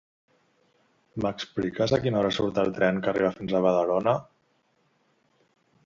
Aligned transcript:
M'expliques 1.25 1.93
a 1.95 1.99
quina 2.05 2.19
hora 2.23 2.33
surt 2.39 2.59
el 2.63 2.73
tren 2.79 2.99
que 3.05 3.13
arriba 3.13 3.33
fins 3.39 3.55
a 3.55 3.63
Badalona? 3.69 4.19